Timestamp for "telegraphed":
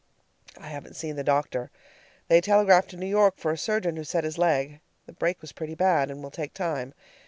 2.41-2.89